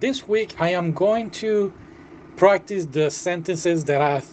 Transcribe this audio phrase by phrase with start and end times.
[0.00, 1.74] This week I am going to
[2.36, 4.26] practice the sentences that have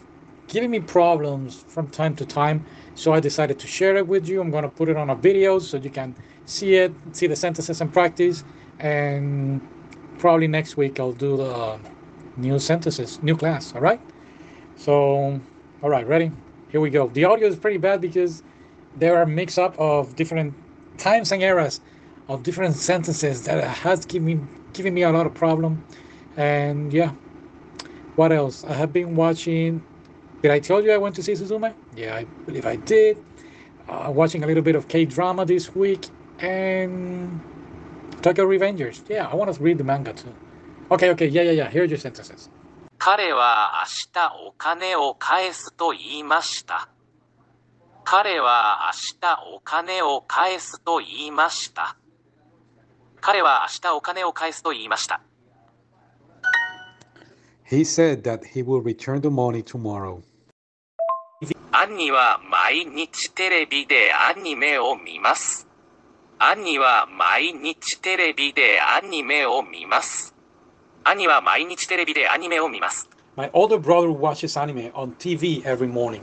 [0.47, 2.65] given me problems from time to time.
[2.95, 4.39] So I decided to share it with you.
[4.39, 6.15] I'm going to put it on a video so you can
[6.45, 8.45] see it, see the sentences and practice.
[8.79, 9.59] And
[10.19, 11.77] probably next week I'll do the
[12.37, 13.75] new sentences, new class.
[13.75, 13.99] All right.
[14.77, 15.37] So,
[15.83, 16.31] all right, ready?
[16.69, 17.09] Here we go.
[17.09, 18.41] The audio is pretty bad because
[18.95, 20.53] there are mix up of different
[20.97, 21.81] times and eras
[22.29, 24.39] of different sentences that has given me
[24.76, 25.84] giving me a lot of problem.
[26.36, 27.12] And yeah,
[28.16, 28.64] what else?
[28.64, 29.82] I have been watching.
[30.42, 31.74] Did I tell you I went to see Suzume?
[31.96, 33.18] Yeah, I believe I did.
[33.88, 37.40] Uh, watching a little bit of K drama this week and
[38.22, 39.02] Tokyo Revengers.
[39.08, 40.34] Yeah, I want to read the manga too.
[40.90, 41.70] Okay, okay, yeah, yeah, yeah.
[41.70, 42.48] Here are your sentences.
[42.98, 46.88] 彼は明日お金を返すと言いました。
[48.04, 51.96] 彼は明日お金を返すと言いました。
[53.21, 55.21] 彼は明日お金を返すと言いました。
[57.69, 60.21] He said that he will return the money tomorrow.
[61.71, 65.67] 兄は毎日テレビでアニメを見ます。
[66.39, 70.33] 兄は毎日テレビでアニメを見ます。
[71.03, 73.09] 兄は毎日テレビでアニメを見ます。
[73.35, 76.21] My older brother watches anime on TV every morning.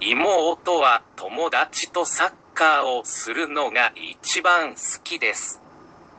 [0.00, 5.60] 妹は友達とサッカーをするのが一番好きです。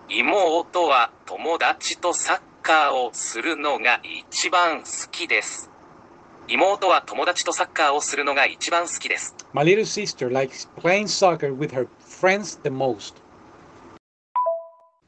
[0.09, 5.69] 妹は友達とサッカーをするのが一番好きです。
[6.47, 9.35] 妹は友達とサッカーをするのが一番好きです。
[9.53, 13.15] My little sister likes playing soccer with her friends the most.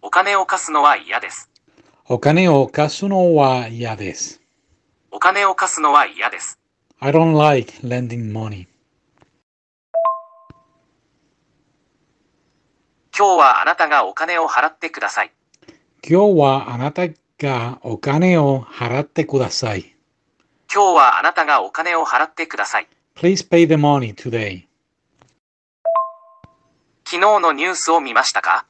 [0.01, 1.49] お金を貸すのは嫌です。
[2.07, 4.41] お金を貸すのは嫌です。
[5.11, 6.59] お金を貸すのは嫌です。
[6.99, 8.67] I don't like lending money.
[13.17, 15.31] 今日はあなたがお金を払ってください。
[16.05, 17.07] 今日はあなた
[17.39, 19.95] がお金を払ってください。
[20.69, 22.89] 今日はあなたがお金を払ってください。
[23.15, 24.65] Please pay the money today.
[27.05, 28.65] 昨日のニュースを見ましたか？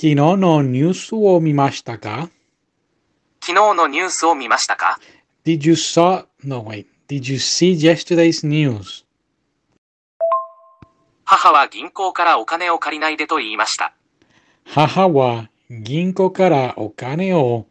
[0.00, 2.30] 昨日のニュースを見ましたか？
[3.40, 5.00] 昨日のニュースを見ましたか
[5.44, 6.86] ？Did you saw no wait.
[7.08, 9.01] Did you see yesterday's news?
[11.34, 13.94] 母は銀行からお金を借りないでと言いました。
[14.66, 17.66] 母は銀行からお金を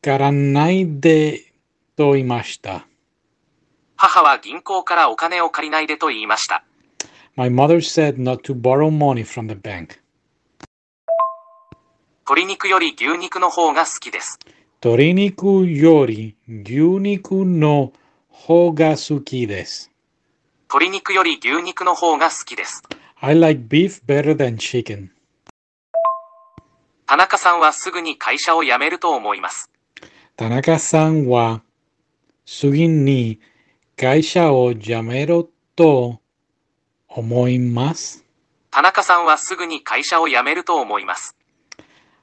[0.00, 1.52] 借らないで
[1.94, 2.86] と言いました。
[3.96, 6.64] 母は銀行からお金を借りないでと言いました。
[7.34, 10.00] My mother said not to borrow money from the bank.
[12.24, 14.38] 鶏肉より牛肉の方が好きです。
[14.82, 17.92] 鶏肉より牛肉の
[18.30, 19.92] 方が好きです。
[20.68, 22.82] 鶏肉より牛肉の方が好きです。
[23.20, 25.10] I like beef better than chicken.
[27.06, 29.70] 田中さんはすぐに会社を辞めると思います。
[30.34, 31.62] 田中さんは
[32.44, 33.38] 次に
[33.96, 36.20] 会社を辞めると
[37.08, 38.24] 思います。
[38.72, 41.36] 田中さんはすぐに会社を辞めると思います。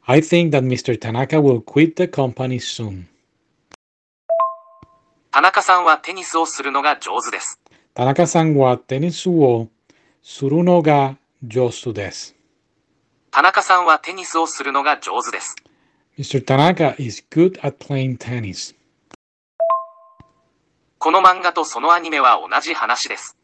[0.06, 1.00] I think that Mr.
[1.00, 3.06] Tanaka will quit the company soon.
[5.32, 7.63] 田中さんはテニスをするのが上手です。
[7.96, 9.70] 田中さんはテニスを
[10.24, 12.36] するのが上手です。
[13.30, 15.56] 田中さんはテニスをするのが上手です。
[16.18, 16.44] Mr.
[16.44, 18.74] Tanaka is good at playing tennis.
[20.98, 23.38] この漫画とそのアニメは同じ話です。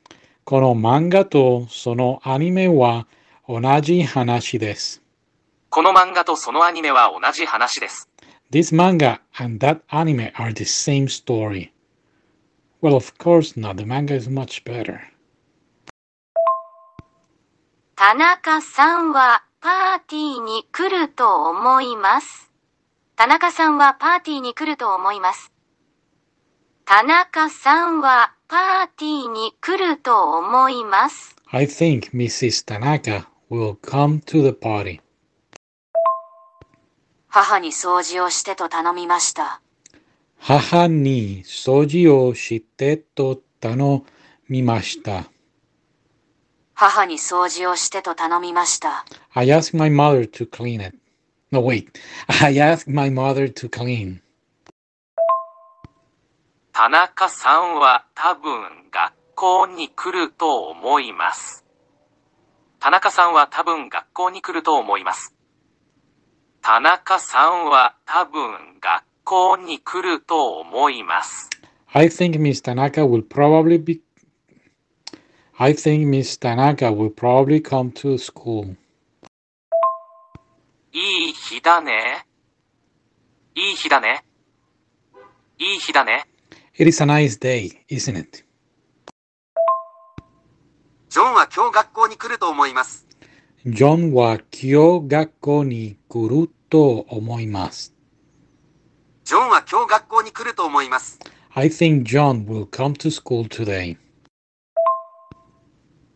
[0.46, 3.06] この漫画とそのアニメは
[3.48, 5.04] 同じ話です。
[5.70, 8.10] この漫画とそのアニメは同じ話です。
[8.52, 11.69] This manga and that anime are the same story.
[12.81, 13.78] Well, of course not.
[13.78, 15.02] The manga is much better.
[17.96, 22.50] 田中さんはパーティーに来ると思います。
[23.18, 25.52] 田中さんはパーティーに来ると思います。
[26.86, 31.36] 田中さんはパーティーに来ると思います。
[31.52, 32.66] I think Mrs.
[32.66, 35.02] Tanaka will come to the party.
[37.28, 39.62] 母に掃除をしてと頼みました。
[40.39, 44.03] 母に掃除をしてと頼
[44.47, 45.25] みました。
[46.74, 49.06] 母に掃除をしてと頼みました。
[49.33, 50.97] I asked my mother to clean it.
[51.51, 51.88] No, wait.
[52.41, 54.21] I asked my mother to clean.
[56.71, 61.65] 田中さんは多分学校に来ると思います。
[62.80, 65.35] 田中さんは多分学校に来ると思います。
[66.62, 71.52] 田中さんは多分学校に来ると思います。
[71.94, 74.02] I think Miss Tanaka will probably be.
[75.60, 78.76] I think Miss Tanaka will probably come to school.
[80.92, 82.26] いい日だね。
[83.54, 84.24] いい日だね。
[85.60, 86.26] いい日だね。
[86.74, 88.44] It is a nice day, isn't it?
[91.10, 93.06] ジョンは今日学校に来ると思います。
[93.64, 97.99] John wa kyo gakko ni kuru to omoimasu.
[99.30, 101.20] ジョンは今日学校に来ると思います。
[101.54, 103.96] I think John will come to school today.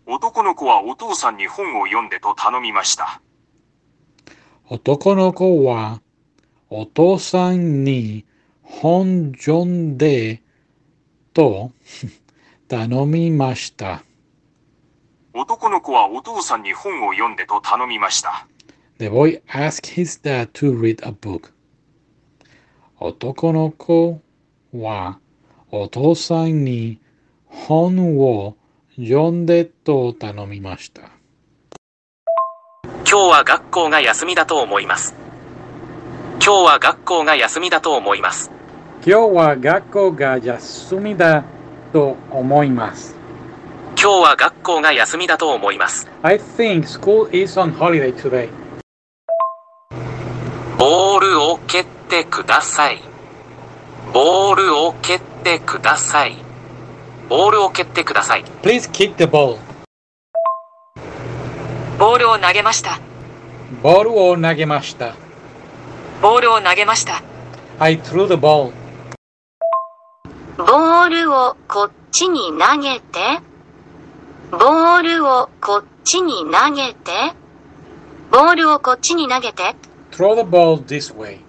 [0.07, 3.21] 男の子はお父さんに本を読んでと頼みました。
[4.67, 6.01] 男の子は
[6.71, 8.25] お父さんに
[8.63, 10.41] 本読んで
[11.35, 11.71] と
[12.67, 14.03] 頼みました。
[15.35, 18.47] 男の子はお父さんに本を読んでと頼みました。
[18.97, 21.52] The boy asked his dad to read a book.
[22.99, 24.21] 男の子
[24.73, 25.19] は
[25.71, 26.99] お父さんに
[27.47, 28.55] 本を
[28.95, 31.01] 読んでと頼みました。
[32.83, 35.15] 今日は学校が休みだと思います。
[36.33, 38.51] 今日は学校が休みだと思います。
[39.05, 41.41] 今日は学校が休みだ
[41.91, 43.15] と思います。
[43.97, 46.09] 今日は学校が休みだと思います。
[46.21, 48.49] I think school is on holiday today.
[50.77, 53.01] ボールを蹴ってください。
[54.13, 56.37] ボールを蹴ってください。
[57.27, 58.45] ボールを蹴ってください。
[58.61, 59.57] Please kick the ball.
[61.97, 62.99] ボールを投げました。
[63.81, 65.15] ボールを投げました。
[66.21, 67.23] ボールを投げました。
[67.79, 68.71] I threw the ball.
[70.57, 73.39] ボールをこっちに投げて。
[74.51, 77.33] ボールをこっちに投げて。
[78.29, 79.75] ボールをこっちに投げて。
[80.11, 81.42] Throw the ball this way.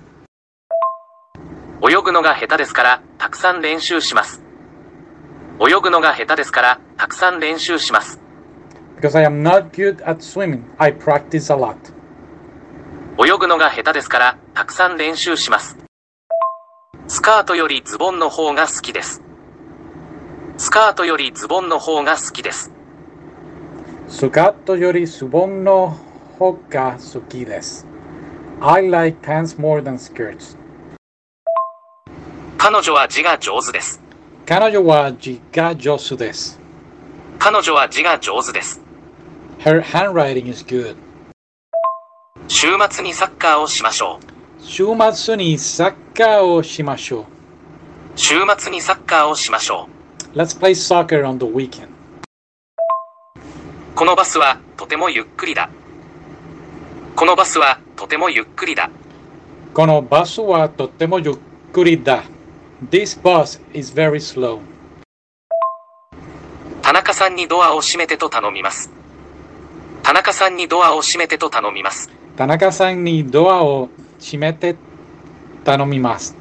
[1.87, 4.43] 泳ぐのが下手ですから、たくさん練習します。
[5.61, 8.19] 泳ぐのが下手ですから、たくさん練習します。
[8.97, 11.77] Because I am not good at swimming, I practice a lot.
[13.23, 15.77] 泳ぐのが下手ですから、たくさん練習します。
[17.07, 19.23] スカートよりズボンの方が好きです。
[20.57, 22.73] スカートよりズボンの方が好きです。
[24.09, 25.91] スカートよりズボンの
[26.39, 27.87] 方が好きです。
[28.63, 30.64] I like pants more than skirts.
[32.67, 34.01] 彼女は字が上手です。
[34.47, 36.59] 彼女は字が上手です。
[37.39, 38.81] 彼女は字が上手です。
[39.59, 40.97] Her handwriting is good.
[42.49, 44.63] 週末にサッカーをしましょう。
[44.63, 47.25] 週末にサッカーをしましょう。
[48.17, 49.87] 週末にサッカーをしましょ
[50.33, 51.89] Let's play soccer on the weekend.
[51.89, 51.91] う。
[53.95, 55.69] このバスはとてもゆっくりだ。
[57.15, 58.89] このバスはとてもゆっくりだ。
[59.75, 61.37] このバスはとてもゆっ
[61.71, 62.25] くりだ。
[62.91, 64.61] This bus is very slow.
[66.83, 68.91] 田中さんにドアを閉めてと頼みます。
[70.03, 72.11] 田中さんにドアを閉めてと頼みます。
[72.37, 73.89] 田中さんにドアを
[74.21, 74.77] 閉めて
[75.65, 76.37] 頼みます。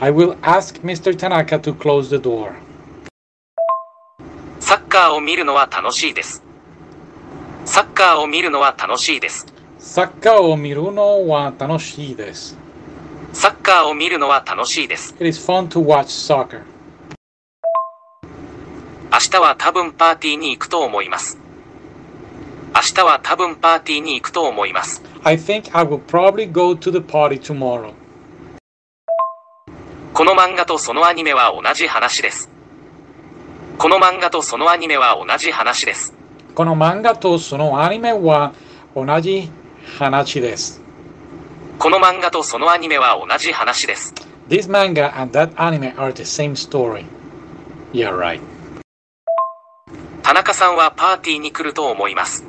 [0.00, 1.16] I will ask Mr.
[1.16, 2.52] Tanaka to close the door.
[4.60, 6.42] サッカーを見るのは楽しいです。
[7.64, 9.46] サッカーを見るのは楽しいです。
[9.78, 12.67] サッカーを見るのは楽しいです。
[13.32, 15.14] サッカーを見るのは楽しいです。
[15.14, 16.62] It is fun to watch soccer.
[19.12, 21.38] 明日は多分パーティーに行くと思います。
[22.74, 25.02] 明日は多分パーティーに行くと思います。
[25.24, 27.92] I think I will probably go to the party tomorrow.
[30.14, 32.48] この漫画とそのアニメは同じ話です。
[33.76, 36.14] この漫画とそのアニメは同じ話です。
[36.54, 38.52] この漫画とそのアニメは
[38.94, 39.50] 同じ
[39.98, 40.87] 話です。
[41.78, 44.12] この漫画とそのアニメは同じ話です。
[44.48, 47.04] This manga and that anime are the same story.
[47.92, 48.40] Yeah, right.
[50.24, 52.44] 田中さんはパーティーに来ると思います。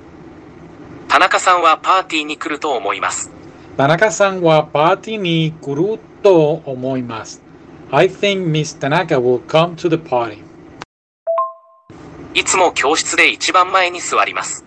[1.08, 3.30] 田中さんはパーティーに来ると思います。
[3.78, 7.44] 田中さんはパーティーに来ると思います。
[7.92, 10.44] I think Miss Tanaka will come to the party.
[12.34, 14.66] いつも教室で一番前に座ります。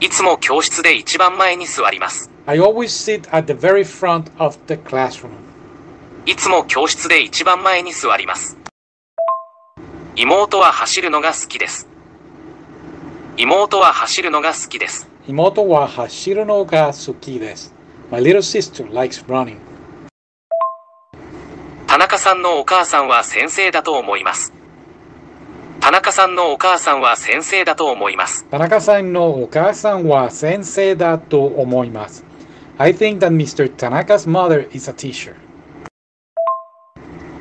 [0.00, 2.30] いつも教室で一番前に座ります。
[2.50, 5.30] I always sit at the very front of the classroom.
[6.26, 8.58] いつも教室で一番前に座ります。
[10.16, 11.86] 妹は走るのが好きです。
[13.36, 15.08] 妹は走るのが好きです。
[15.28, 17.72] 妹は走るのが好きです。
[18.10, 19.58] My little sister likes running.
[21.86, 24.52] 田中さんのお母さんは先生だと思います。
[25.78, 28.44] 田中さんのお母さんは先生だと思います。
[28.50, 32.28] 田中さんのお母さんは先生だと思います。
[32.82, 33.68] I think that Mr.
[33.68, 35.36] Tanaka's mother is a teacher.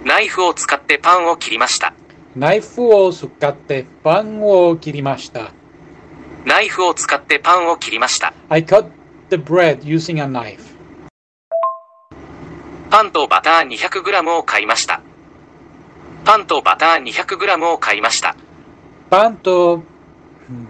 [0.03, 1.93] ナイフを使ってパンを切りました。
[2.36, 5.53] ナイフを使ってパンを切りました。
[6.43, 8.34] ナイフを使ってパンを切りました。
[8.50, 8.91] I cut
[9.29, 10.60] the bread using a knife.
[12.89, 15.00] パンとバター 200g を買いました。
[16.25, 18.36] パンとバター 200g を買いました。
[19.10, 19.84] パンと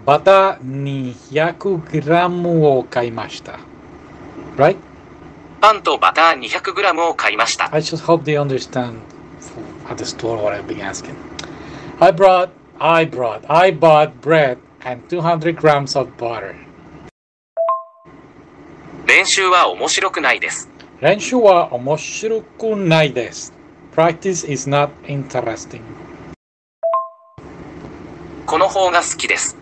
[0.06, 3.58] バター 200g を買いました。
[4.60, 4.76] Right?
[5.62, 7.74] パンとバター 200g を買いました。
[7.74, 8.98] I just hope they understand
[9.88, 11.14] at the store what I've been asking.
[11.98, 16.54] I brought, I brought, I bought bread and 200 grams of butter.
[19.06, 20.68] 練習は面白くないです。
[21.00, 23.54] 練習は面白くないです。
[23.96, 25.80] Practice is not interesting.
[28.44, 29.56] この方が好きです。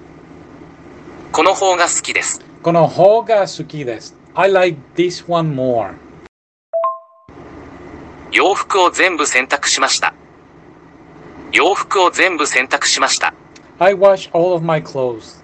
[1.30, 2.40] この方が好きです。
[2.64, 4.17] この方が好きです。
[4.40, 5.96] I like this one more.
[8.30, 10.14] 洋服を全部洗濯しました。
[11.50, 13.34] 洋服を全部洗濯しました。
[13.80, 15.42] I wash all of my clothes.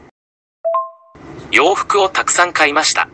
[1.51, 3.09] 洋服をたくさん買いました。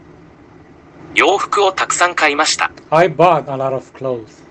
[1.15, 2.71] 洋服をたくさん買いました。
[2.91, 4.45] I bought a lot of clothes.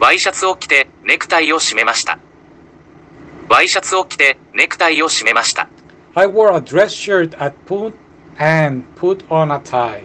[0.00, 2.18] ワイシャツを着てネクタイを締めました。
[3.50, 5.68] ワイシャツを着てネクタイを締めました。
[6.14, 7.52] I wore a dress shirt at
[8.38, 10.04] and put on a tie.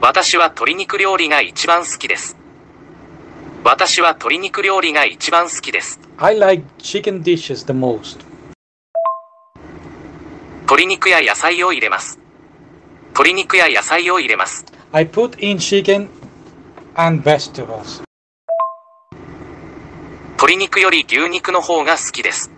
[0.00, 2.36] 私は鶏肉料理が一番好きです。
[3.64, 6.00] 私は鶏肉料理が一番好きです。
[6.16, 8.24] I like chicken dishes the most.
[10.62, 12.18] 鶏肉や野菜を入れます。
[13.08, 14.64] 鶏肉や野菜を入れます。
[14.92, 16.08] I put in chicken
[16.94, 18.02] and vegetables.
[20.36, 22.50] 鶏肉より牛肉の方が好きです。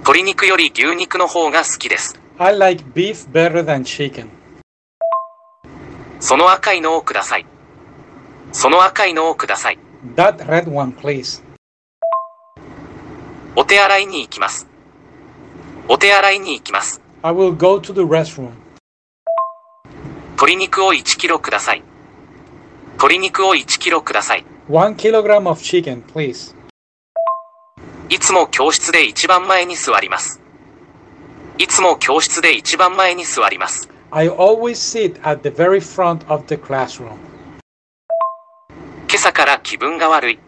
[0.00, 2.25] 鶏肉より牛肉の方が好きです。
[2.38, 4.28] I like beef better than chicken.
[6.20, 7.46] その赤いのをください。
[8.52, 9.78] その赤いのをください。
[10.16, 11.42] That red one, please.
[13.56, 14.66] お手洗いに行きます。
[15.88, 17.00] お手洗いに行きます。
[17.22, 18.50] I will go to the restroom.
[20.32, 21.82] 鶏肉を1キロください。
[22.96, 24.44] 鶏肉を1キロください。
[24.68, 26.54] One kilogram of chicken, please.
[28.10, 30.42] いつも教室で一番前に座ります。
[31.58, 33.88] いつも教室で一番前に座ります。
[34.10, 37.16] I always sit at the very front of the classroom.
[39.08, 40.38] 今朝から気分が悪い。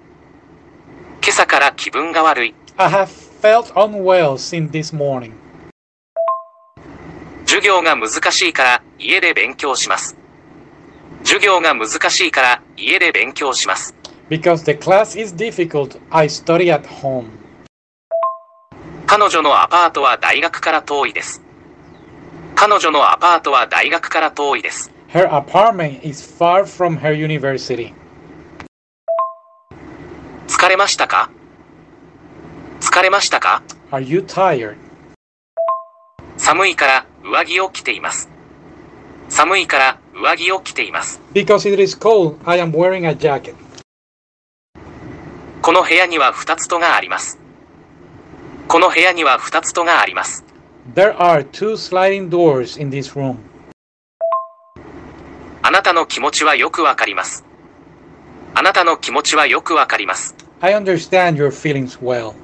[1.22, 2.54] 今朝から気分が悪い。
[2.76, 3.08] I have
[3.40, 5.32] felt unwell since this morning.
[7.46, 10.14] 授業が難しいから家で勉強します。
[11.24, 13.94] 授業が難しいから家で勉強します。
[14.28, 17.30] Because the class is difficult, I study at home.
[19.10, 21.42] 彼女のアパートは大学から遠いです。
[22.54, 24.90] 彼女のアパートは大学から遠いです。
[25.08, 27.94] Her apartment is far from her university.
[30.46, 31.30] 疲れましたか？
[32.80, 34.76] 疲れましたか？Are you tired?
[36.36, 38.28] 寒いから上着を着ています。
[39.30, 41.20] 寒いから上着を着ています。
[41.32, 43.54] Because it is cold, I am wearing a jacket.
[45.62, 47.38] この部屋には2つ戸があります。
[48.68, 50.44] この部屋には2つ戸があります。
[50.94, 53.38] There are two sliding doors in this room.
[55.62, 57.46] あなたの気持ちはよくわかります。
[58.54, 60.34] あなたの気持ちはよくわかります。
[60.60, 62.34] I understand your feelings well.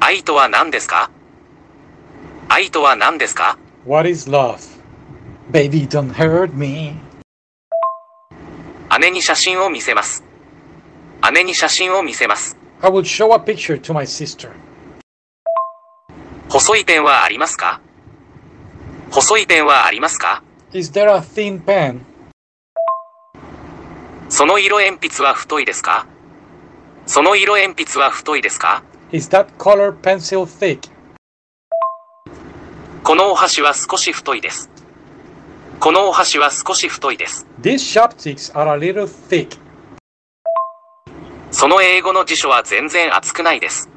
[0.00, 1.12] 愛とは何ですか
[2.48, 4.58] 愛とは何ですか What is love?
[5.52, 6.96] Baby, don't hurt me.
[8.98, 10.24] 姉に写真を見せます。
[11.32, 12.56] 姉に写真を見せます。
[12.82, 14.50] I will show a picture to my sister.
[16.48, 17.80] 細いペンはありますか
[19.10, 20.42] 細いペンはありますか
[20.72, 22.00] Is there a thin pen?
[24.28, 26.06] その色鉛筆は太いですか
[27.06, 30.90] その色鉛筆は太いですか Is that color pencil thick?
[33.02, 34.68] このお箸は少し太いです。
[35.78, 37.46] このお箸は少し太いです。
[37.62, 39.56] These chopsticks are a little thick.
[41.58, 43.88] その英語の辞書は全然厚くないです。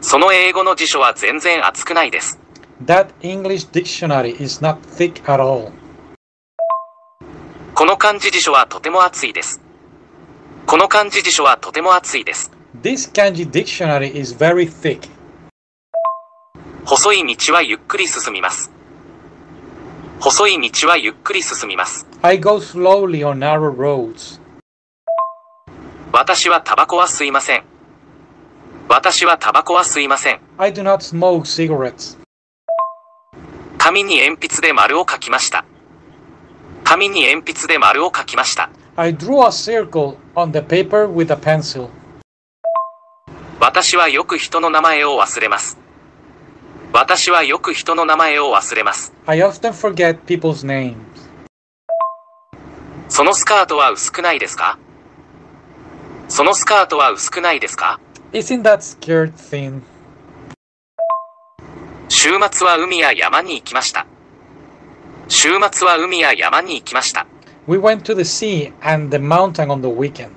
[0.00, 2.40] その英語の辞書は全然厚くないです。
[2.82, 5.70] That English dictionary is not thick at all.
[7.74, 9.60] この漢字辞書はとても厚いです。
[10.66, 12.50] この漢字辞書はとても厚いです。
[12.80, 15.10] This kanji dictionary is very thick.
[16.86, 18.72] 細い道はゆっくり進みます。
[20.20, 22.06] 細い道はゆっくり進みます。
[22.22, 24.40] I go slowly on narrow roads.
[26.12, 27.64] 私はタバコは吸いません。
[28.88, 30.40] 私はタバコは吸いません。
[30.58, 32.18] I do not smoke cigarettes.
[33.78, 35.64] 紙に鉛筆で丸を書きました。
[36.84, 38.70] 紙に鉛筆で丸を書きました。
[38.96, 41.88] I drew a circle on the paper with a pencil.
[43.58, 45.78] 私はよく人の名前を忘れます。
[46.92, 49.14] 私はよく人の名前を忘れます。
[49.24, 50.94] I often forget people's names.
[53.08, 54.78] そのスカートは薄くないですか？
[56.34, 58.00] そのスカートは薄くないですか
[58.32, 59.82] ？Isn't that skirt thin?
[62.08, 64.06] 週末は海や山に行きました。
[65.28, 67.26] 週末は海や山に行きました。
[67.66, 70.30] We went to the sea and the mountain on the weekend.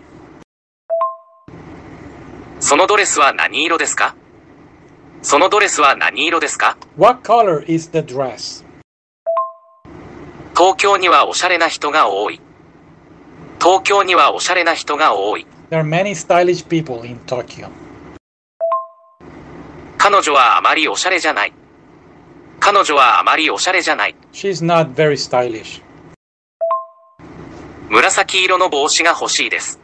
[2.60, 4.16] そのドレスは何色ですか？
[5.22, 8.66] そのドレスは何色ですか？What color is the dress?
[10.58, 12.42] 東京にはおしゃれな人が多い。
[13.62, 15.48] 東京にはおしゃれな人が多い。
[15.76, 17.70] There are many stylish people in Tokyo.
[19.98, 21.54] 彼女はあまりおしゃれじゃない。
[22.62, 24.16] 彼女はあまりおしゃれじゃない。
[24.32, 25.82] She's not very stylish.
[27.90, 29.82] 紫色の帽子が欲しいです。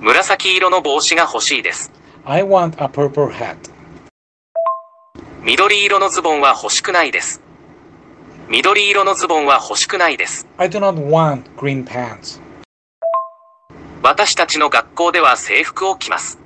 [0.00, 1.92] 紫色の帽子が欲しいです。
[2.24, 3.58] I want a purple hat.
[5.42, 7.42] 緑色のズボンは欲しくないです。
[8.48, 10.46] 緑色のズボンは欲しくないです。
[10.56, 12.40] I do not want green pants.
[14.08, 16.38] 私たちの学校では制服を着ます。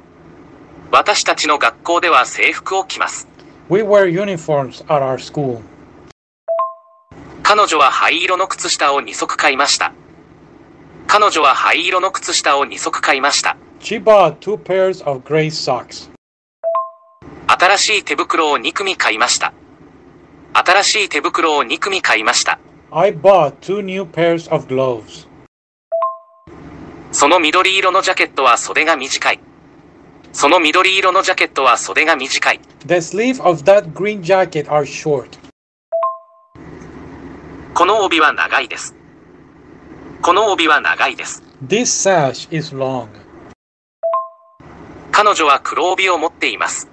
[0.90, 3.28] 私たちの学校では制服を着ます。
[3.68, 5.60] We wear uniforms at our school.
[7.42, 9.92] 彼女は灰色の靴下を2足買いました。
[11.06, 13.58] 彼女は灰色の靴下を2足買いました。
[13.80, 16.08] She bought two pairs of gray socks.
[17.46, 19.52] 新しい手袋を2組買いました。
[20.54, 22.58] 新しい手袋を2組買いました。
[22.90, 25.29] I bought two new pairs of gloves.
[27.12, 29.40] その緑色のジャケットは袖が短い。
[30.32, 32.60] その緑色のジャケットは袖が短い。
[32.86, 35.38] The sleeves of that green jacket are short.
[37.74, 38.94] この帯は長いです。
[40.22, 41.42] この帯は長いです。
[41.66, 43.08] This sash is long.
[45.10, 46.88] 彼女は黒帯を持っています。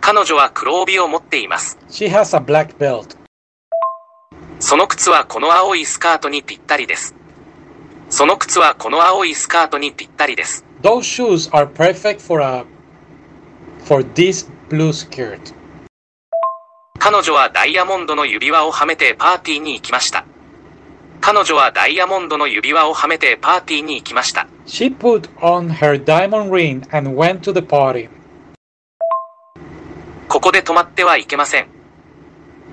[0.00, 1.78] 彼女は黒帯を持っています。
[1.88, 3.16] She has a black belt.
[4.58, 7.14] その靴はこの青いスカートにぴったりです。
[8.10, 10.64] その靴はこの青いスカートにぴったりです。
[10.82, 12.64] Those shoes are perfect for a
[13.84, 15.54] for this blue skirt.
[16.98, 20.24] 彼女はダイヤモンドの指輪をはめてパーティーに行きました。
[21.20, 24.48] 彼女はダイヤモンドの指輪をはめてパーティーに行きました。
[24.66, 28.08] She put on her diamond ring and went to the party.
[30.28, 31.68] ここで止まってはいけません。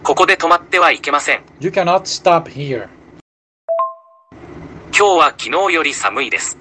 [0.04, 1.42] ここで止まってはいけません。
[1.60, 2.88] You cannot stop here.
[4.98, 6.58] 今日は昨日より寒いです。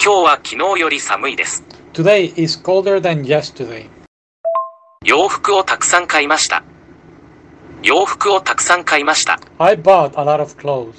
[0.00, 1.64] 今日は昨日より寒いです。
[1.92, 3.88] Today is colder than yesterday.
[5.04, 6.62] 洋服をたくさん買いました。
[7.82, 9.40] 洋服をたくさん買いました。
[9.58, 10.92] I bought a lot of clothes.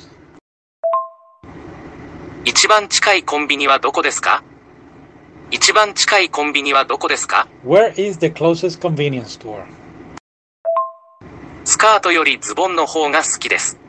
[2.43, 4.43] 一番近いコンビニはどこですか？
[5.49, 9.63] 一番近いコンビニはどこですか？Where is the closest convenience store?
[11.63, 13.79] スカートよりズボンの方が好きです。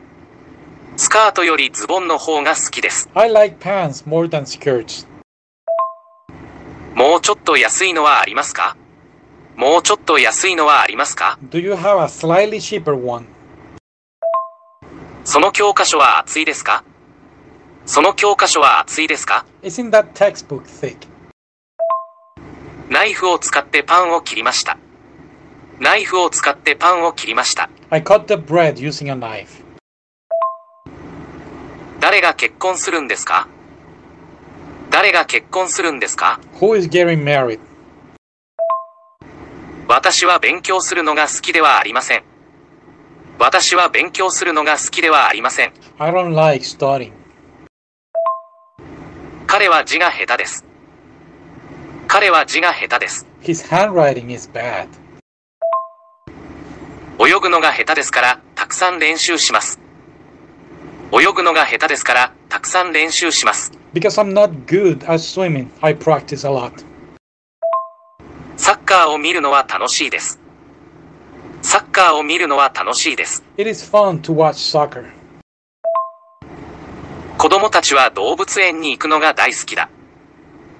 [0.95, 3.09] スカートよりズボンの方が好きです。
[3.15, 5.07] I like pants more than skirts.
[6.95, 8.77] もうちょっと安いのはありますか？
[9.55, 13.25] もうちょっと安いのはありますか？Do you have a slightly cheaper one?
[15.23, 16.83] その教科書は厚いですか？
[17.85, 21.07] その教科書は厚いですか？Isn't that textbook thick?
[22.89, 24.77] ナイフを使ってパンを切りました。
[25.79, 27.69] ナイフを使ってパンを切りました。
[27.89, 29.62] I cut the bread using a knife.
[32.13, 33.47] 誰が結婚するんですか？
[34.91, 37.59] 誰が結婚するんですか？Who is getting married?
[39.87, 42.23] 私は勉強するのが好きではありません。
[43.39, 45.73] 私は勉強するのが好きではありません。
[45.97, 47.13] I don't like studying.
[49.47, 50.63] 彼は字が下手です。
[52.07, 53.25] 彼は字が下手です。
[53.41, 54.87] His handwriting is bad.
[57.17, 59.79] 泳ぐのが下手ですから、たくさん練習します。
[61.15, 63.71] 泳ぐのが下手ですから、たくさん練習します。
[63.93, 66.83] Because I'm not good at swimming, I practice a lot.
[68.57, 70.39] サッカーを見るのは楽しいです。
[71.61, 73.43] サッカーを見るのは楽しいです。
[73.57, 75.11] It is fun to watch soccer.
[77.37, 79.89] 子供たちは動物園に行くのが大好きだ。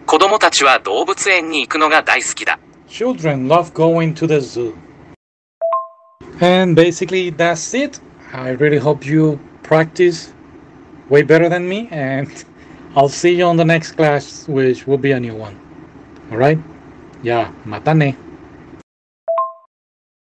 [0.07, 2.57] 子供たちは動物園に行くのが大好きだ。
[2.87, 4.73] Children love going to the zoo.
[6.41, 8.01] And basically, that's it.
[8.33, 9.37] I really hope you
[9.73, 10.31] practice
[11.09, 12.29] way better than me, and
[12.95, 15.57] I'll see you on the next class, which will be a new one.
[16.29, 16.59] All right?
[17.23, 18.13] Yeah, matane.